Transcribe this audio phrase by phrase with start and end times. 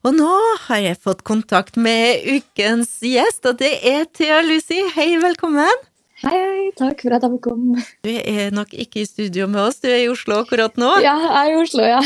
[0.00, 0.32] Og nå
[0.64, 4.78] har jeg fått kontakt med ukens gjest, og det er Thea Lucy.
[4.94, 5.82] Hei, velkommen.
[6.22, 7.82] Hei, hei, takk for at jeg komme.
[8.04, 10.88] Du er nok ikke i studio med oss, du er i Oslo akkurat nå?
[11.04, 12.00] Ja, jeg er i Oslo, ja.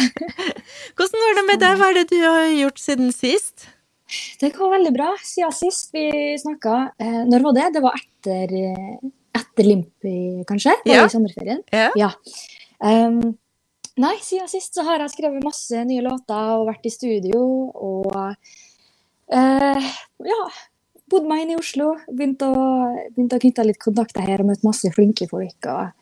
[0.98, 3.68] Hvordan går det med deg, hva er det du har gjort siden sist?
[4.42, 5.12] Det går veldig bra.
[5.22, 6.08] Siden sist vi
[6.42, 7.68] snakka, eh, når var det?
[7.78, 9.08] Det var etter, eh,
[9.38, 10.16] etter Limpi,
[10.50, 10.74] kanskje?
[10.82, 11.06] Var Ja.
[11.06, 11.62] i sommerferien?
[11.70, 11.88] Ja.
[11.98, 12.10] Ja.
[12.82, 13.36] Um,
[14.00, 17.40] nei, siden sist så har jeg skrevet masse nye låter og vært i studio
[17.74, 18.14] og
[19.32, 19.90] eh,
[20.28, 20.40] ja,
[21.10, 21.94] bodd meg inn i Oslo.
[22.10, 22.54] Begynt å,
[23.14, 25.58] begynt å knytte litt kontakter her og møtt masse flinke folk.
[25.70, 25.92] og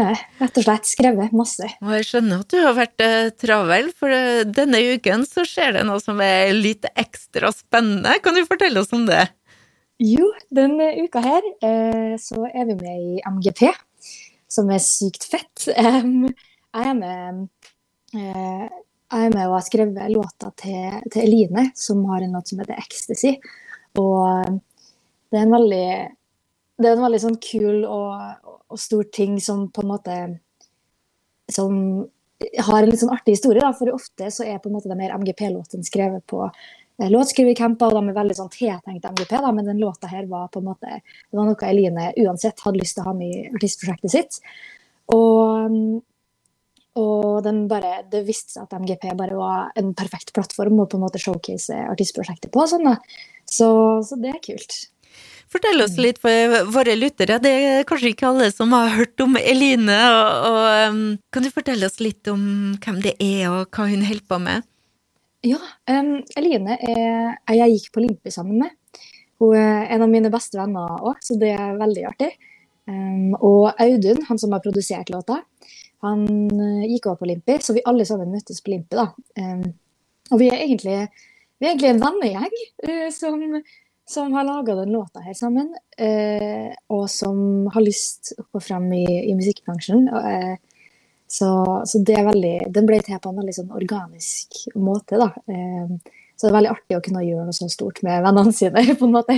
[0.00, 1.66] eh, rett og slett skrevet masse.
[1.82, 5.76] Og jeg skjønner at du har vært eh, travel, for eh, denne uken så skjer
[5.78, 8.16] det noe som er litt ekstra spennende.
[8.24, 9.26] Kan du fortelle oss om det?
[10.00, 13.66] Jo, denne uka her eh, så er vi med i MGP,
[14.50, 15.68] som er sykt fett.
[15.76, 16.30] Em,
[16.74, 17.42] jeg er med
[18.14, 18.68] eh,
[19.10, 22.60] jeg er med og har skrevet låta til, til Eline, som har en låt som
[22.62, 23.40] heter 'Ecstasy'.
[23.98, 24.58] Og eh,
[25.30, 25.88] det er en veldig,
[26.84, 30.16] er en veldig sånn kul og, og stor ting som på en måte
[31.50, 32.06] Som
[32.58, 34.96] har en litt sånn artig historie, da, for ofte så er på en måte de
[34.96, 39.66] mer MGP-låtene skrevet på eh, låtskrivercamper, og de er veldig sånn tiltenkt MGP, da, men
[39.66, 43.02] den låta her var på en måte det var noe Eline uansett hadde lyst til
[43.02, 44.38] å ha med i artistprosjektet sitt.
[45.10, 45.74] Og,
[47.00, 50.98] og den bare, det viste seg at MGP bare var en perfekt plattform å på
[50.98, 52.64] en måte showcase artistprosjektet på.
[52.70, 52.96] Sånn, da.
[53.48, 53.68] Så,
[54.06, 54.78] så det er kult.
[55.50, 57.40] Fortell oss litt for våre lyttere.
[57.42, 59.96] Det er kanskje ikke alle som har hørt om Eline.
[60.14, 61.00] Og, og, um,
[61.34, 62.44] kan du fortelle oss litt om
[62.78, 64.68] hvem det er, og hva hun holder på med?
[65.46, 65.58] Ja,
[65.90, 69.02] um, Eline er ei jeg gikk på Limpi sammen med.
[69.42, 72.30] Hun er en av mine beste venner òg, så det er veldig artig.
[72.86, 75.40] Um, og Audun, han som har produsert låta,
[76.04, 78.96] han eh, gikk over på Limpi, så vi alle sammen møttes på Limpi.
[78.96, 79.10] da.
[80.30, 80.96] Og vi er egentlig,
[81.58, 83.40] vi er egentlig en vennegjeng eh, som,
[84.08, 85.74] som har laga den låta her sammen.
[85.98, 90.08] eh, og som har lyst opp og frem i, i musikkbransjen.
[91.30, 91.50] så,
[91.86, 95.20] så det er veldig, den ble til på en veldig sånn organisk måte.
[95.20, 95.30] da.
[96.40, 98.80] Så det er veldig artig å kunne gjøre noe så stort med vennene sine.
[98.96, 99.34] på en måte.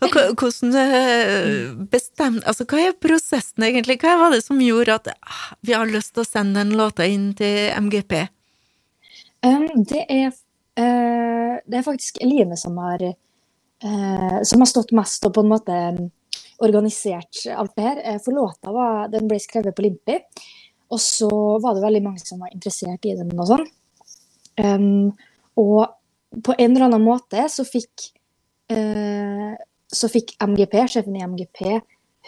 [0.00, 1.48] Og hvordan eh,
[1.92, 2.38] bestem...
[2.48, 3.98] Altså, hva er prosessen egentlig?
[4.00, 7.04] Hva var det som gjorde at ah, vi har lyst til å sende den låta
[7.04, 8.14] inn til MGP?
[9.44, 10.32] Um, det, er,
[10.80, 13.04] uh, det er faktisk Eline som har,
[13.84, 16.00] uh, som har stått mest og på en måte um,
[16.64, 18.02] organisert alt det her.
[18.24, 20.16] For låta var, den ble skrevet på Limpi,
[20.88, 21.28] og så
[21.60, 23.68] var det veldig mange som var interessert i den og sånn.
[24.64, 25.12] Um,
[25.60, 25.92] og
[26.44, 28.10] på en eller annen måte så fikk,
[28.72, 29.52] eh,
[29.92, 31.80] så fikk MGP, sjefen i MGP,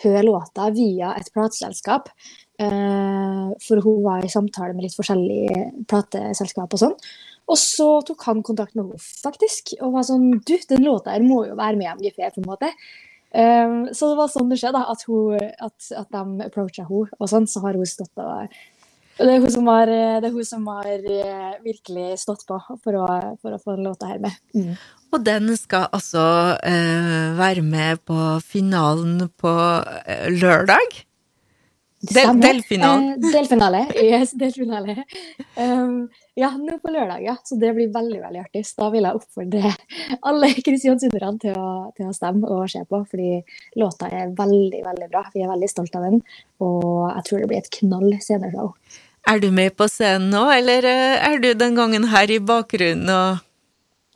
[0.04, 2.10] høre låta via et plateselskap.
[2.58, 6.97] Eh, for hun var i samtale med litt forskjellige plateselskap og sånn.
[7.48, 11.25] Og så tok han kontakt med henne, faktisk, og var sånn Du, den låta her
[11.25, 12.72] må jo være med i MGP, på en måte.
[13.28, 17.31] Um, så det var sånn det skjedde, at, hun, at, at de approacha henne, og
[17.31, 18.53] sånn, så har hun stått og
[19.26, 23.00] det er hun som har, det er hun som har eh, virkelig stått på for
[23.00, 23.08] å,
[23.42, 24.38] for å få den låta her med.
[24.54, 24.76] Mm.
[25.12, 26.22] Og den skal altså
[26.62, 29.52] eh, være med på finalen på
[30.04, 31.04] eh, lørdag?
[32.00, 33.08] Del- delfinalen.
[33.12, 33.86] Eh, delfinale.
[34.02, 35.04] Yes, delfinale.
[35.56, 36.08] Um,
[36.38, 37.34] ja, nå på lørdag, ja.
[37.44, 38.62] Så det blir veldig veldig artig.
[38.68, 39.72] Så da vil jeg oppfordre
[40.30, 41.58] alle kristiansunderne til,
[41.96, 43.40] til å stemme og se på, fordi
[43.80, 45.24] låta er veldig, veldig bra.
[45.34, 46.22] Vi er veldig stolt av den,
[46.62, 48.74] og jeg tror det blir et knall sceneshow.
[49.26, 53.10] Er du med på scenen nå, eller eh, er du den gangen her i bakgrunnen
[53.12, 53.44] og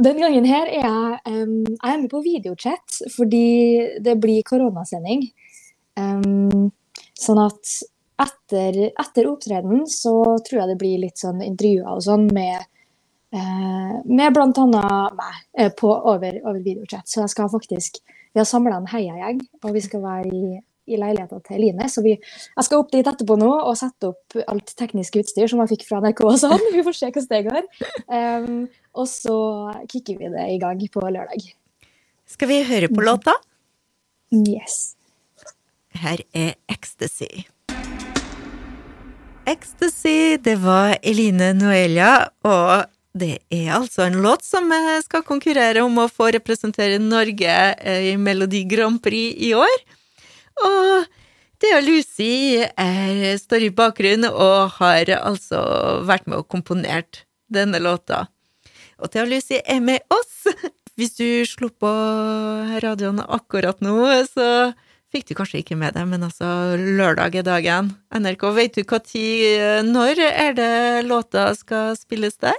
[0.03, 3.47] Den gangen her er jeg, um, jeg er med på videochat, fordi
[4.03, 5.27] det blir koronasending.
[6.01, 6.73] Um,
[7.21, 7.75] sånn at
[8.23, 10.15] etter, etter opptreden så
[10.47, 12.67] tror jeg det blir litt sånn intervjuer og sånn med,
[13.35, 14.61] eh, med annet
[15.19, 17.07] meg eh, på, over, over videochat.
[17.09, 18.03] Så jeg skal faktisk
[18.33, 20.55] Vi har samla en heiagjeng, og vi skal være i,
[20.91, 21.89] i leiligheta til Line.
[21.91, 25.63] Så vi, jeg skal opp dit etterpå nå og sette opp alt teknisk utstyr som
[25.63, 26.67] jeg fikk fra NRK og sånn.
[26.75, 27.69] Vi får se hvordan det går.
[28.09, 28.59] Um,
[28.99, 29.37] og så
[29.89, 31.47] kicker vi det i gang på lørdag.
[32.29, 33.35] Skal vi høre på låta?
[34.33, 34.97] Yes.
[35.97, 37.47] Her er Ecstasy.
[39.49, 42.85] Ecstasy, det var Eline Noelia, og
[43.19, 44.71] det er altså en låt som
[45.05, 49.83] skal konkurrere om å få representere Norge eh, i Melodi Grand Prix i år.
[50.61, 51.09] Og
[51.63, 55.61] Thea Lucy er, står i bakgrunnen og har altså
[56.09, 57.23] vært med og komponert
[57.53, 58.27] denne låta.
[58.99, 60.49] Og Thea Lucy er med oss.
[60.99, 61.91] Hvis du slo på
[62.83, 63.95] radioen akkurat nå,
[64.29, 64.73] så
[65.13, 67.93] fikk du kanskje ikke med deg, men altså, lørdag er dagen.
[68.13, 70.75] NRK, vet du hva tid, når er det
[71.09, 72.59] låta skal spilles der?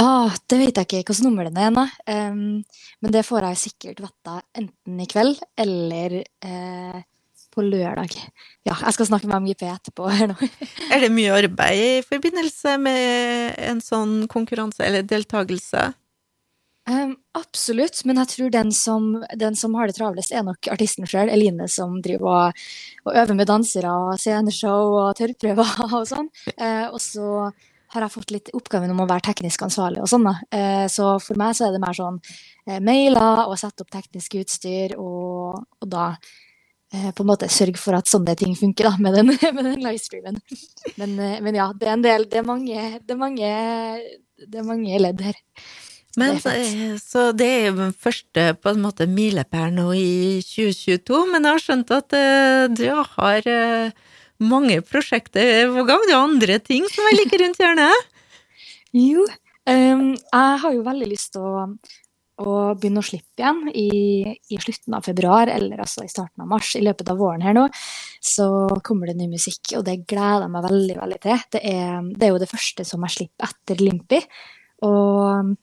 [0.00, 1.84] Ah, det vet jeg ikke hvilket nummer den er ennå.
[2.10, 2.62] Um,
[3.02, 7.02] men det får jeg sikkert vite enten i kveld eller eh,
[7.54, 8.16] på lørdag.
[8.66, 10.48] Ja, jeg skal snakke med MGP etterpå her nå.
[10.92, 15.92] er det mye arbeid i forbindelse med en sånn konkurranse eller deltakelse?
[16.90, 19.06] Um, absolutt, men jeg tror den som,
[19.40, 22.64] den som har det travlest, er nok artisten sjøl, Eline, som driver og,
[23.06, 25.70] og, øver med dansere og sceneshow og tørrprøver
[26.00, 26.28] og sånn.
[26.58, 27.28] Uh, og så
[27.94, 30.26] har jeg fått litt oppgaven om å være teknisk ansvarlig og sånn.
[30.26, 30.88] da.
[30.90, 32.18] så for meg så er det mer sånn
[32.66, 37.80] eh, mailer og sette opp teknisk utstyr, og, og da eh, på en måte sørge
[37.80, 40.40] for at sånne ting funker da, med den, med den livestreamen.
[41.00, 43.50] Men, eh, men, ja, det er en del Det er mange, det er mange,
[44.44, 45.42] det er mange ledd her.
[46.16, 51.24] Men, eh, så det er jo den første på en måte milepæl nå i 2022,
[51.32, 52.18] men jeg har skjønt at
[52.78, 52.84] du
[53.18, 53.48] har
[54.42, 56.06] mange prosjekter på gang.
[56.06, 58.10] Du har andre ting som er like rundt hjørnet?
[58.94, 59.26] jo,
[59.66, 61.64] um, jeg har jo veldig lyst til å,
[62.44, 63.88] å begynne å slippe igjen i,
[64.54, 66.74] i, slutten av februar, eller altså i starten av mars.
[66.78, 67.66] I løpet av våren her nå,
[68.22, 68.48] så
[68.86, 71.46] kommer det ny musikk, og det gleder jeg meg veldig, veldig til.
[71.56, 74.22] Det er, det er jo det første som jeg slipper etter Limpi.
[74.86, 75.54] Og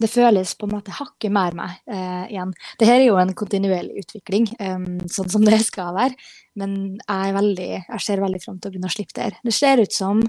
[0.00, 2.52] det føles på en måte hakket mer meg eh, igjen.
[2.80, 6.16] Dette er jo en kontinuerlig utvikling, um, sånn som det skal være.
[6.60, 9.40] Men jeg, veldig, jeg ser veldig fram til å begynne å slippe det her.
[9.44, 10.22] Det ser ut som,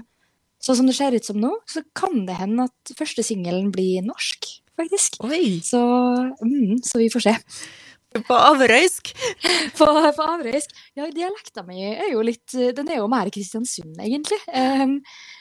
[0.62, 4.04] sånn som det ser ut som nå, så kan det hende at første singelen blir
[4.06, 5.20] norsk, faktisk.
[5.66, 5.82] Så,
[6.44, 7.36] mm, så vi får se.
[8.28, 9.12] På avrøysk?
[9.78, 10.72] På, på avrøysk.
[10.98, 14.38] Ja, dialekta mi er jo litt Den er jo mer Kristiansund, egentlig.
[14.52, 14.98] Um,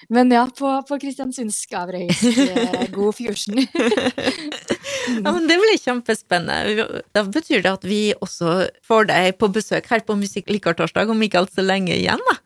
[0.10, 2.40] men ja, på, på kristiansundsk avrøysk.
[2.42, 3.62] Eh, god fusion.
[5.24, 7.02] ja, men det blir kjempespennende.
[7.16, 8.56] Da betyr det at vi også
[8.88, 12.38] får deg på besøk her på Musikk torsdag om ikke altfor lenge igjen, da?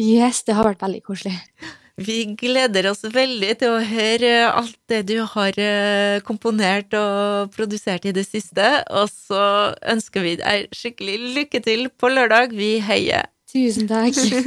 [0.00, 1.36] Yes, det har vært veldig koselig.
[1.98, 8.06] Vi gleder oss veldig til å høre alt det du har eh, komponert og produsert
[8.08, 12.54] i det siste, og så ønsker vi deg skikkelig lykke til på lørdag.
[12.56, 13.28] Vi heier.
[13.50, 14.14] Tusen takk.